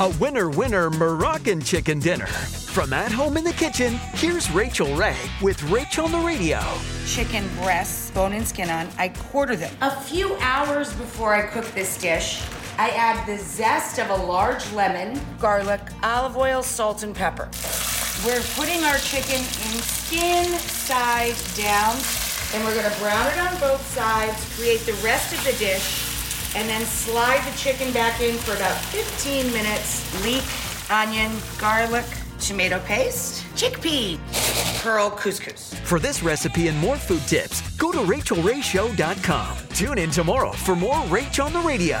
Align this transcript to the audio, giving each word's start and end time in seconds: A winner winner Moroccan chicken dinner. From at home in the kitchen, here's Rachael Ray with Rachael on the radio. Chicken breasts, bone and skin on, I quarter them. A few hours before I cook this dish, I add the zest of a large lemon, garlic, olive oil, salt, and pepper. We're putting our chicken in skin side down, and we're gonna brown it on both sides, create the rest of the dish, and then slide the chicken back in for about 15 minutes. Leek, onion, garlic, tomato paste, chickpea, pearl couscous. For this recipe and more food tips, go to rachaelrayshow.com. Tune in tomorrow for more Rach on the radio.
A 0.00 0.08
winner 0.18 0.48
winner 0.48 0.88
Moroccan 0.88 1.60
chicken 1.60 1.98
dinner. 1.98 2.24
From 2.24 2.94
at 2.94 3.12
home 3.12 3.36
in 3.36 3.44
the 3.44 3.52
kitchen, 3.52 3.96
here's 4.14 4.50
Rachael 4.50 4.96
Ray 4.96 5.14
with 5.42 5.62
Rachael 5.64 6.06
on 6.06 6.12
the 6.12 6.18
radio. 6.20 6.58
Chicken 7.04 7.46
breasts, 7.56 8.10
bone 8.12 8.32
and 8.32 8.48
skin 8.48 8.70
on, 8.70 8.88
I 8.96 9.10
quarter 9.10 9.56
them. 9.56 9.76
A 9.82 9.90
few 9.90 10.36
hours 10.36 10.90
before 10.94 11.34
I 11.34 11.42
cook 11.42 11.66
this 11.74 11.98
dish, 11.98 12.42
I 12.78 12.88
add 12.92 13.26
the 13.26 13.36
zest 13.36 13.98
of 13.98 14.08
a 14.08 14.16
large 14.16 14.72
lemon, 14.72 15.20
garlic, 15.38 15.82
olive 16.02 16.34
oil, 16.34 16.62
salt, 16.62 17.02
and 17.02 17.14
pepper. 17.14 17.50
We're 18.24 18.40
putting 18.54 18.82
our 18.84 18.96
chicken 18.96 19.40
in 19.40 19.82
skin 19.82 20.46
side 20.60 21.36
down, 21.54 21.94
and 22.54 22.64
we're 22.64 22.74
gonna 22.74 22.96
brown 23.00 23.26
it 23.26 23.38
on 23.38 23.60
both 23.60 23.86
sides, 23.92 24.56
create 24.56 24.80
the 24.86 24.94
rest 25.04 25.34
of 25.34 25.44
the 25.44 25.52
dish, 25.58 26.09
and 26.56 26.68
then 26.68 26.84
slide 26.84 27.40
the 27.50 27.56
chicken 27.56 27.92
back 27.92 28.20
in 28.20 28.36
for 28.36 28.54
about 28.54 28.76
15 28.86 29.52
minutes. 29.52 30.24
Leek, 30.24 30.44
onion, 30.90 31.30
garlic, 31.58 32.06
tomato 32.38 32.78
paste, 32.80 33.44
chickpea, 33.54 34.18
pearl 34.82 35.10
couscous. 35.10 35.74
For 35.84 35.98
this 35.98 36.22
recipe 36.22 36.68
and 36.68 36.78
more 36.78 36.96
food 36.96 37.22
tips, 37.22 37.60
go 37.76 37.92
to 37.92 37.98
rachaelrayshow.com. 37.98 39.58
Tune 39.74 39.98
in 39.98 40.10
tomorrow 40.10 40.52
for 40.52 40.74
more 40.74 40.96
Rach 41.06 41.44
on 41.44 41.52
the 41.52 41.60
radio. 41.60 42.00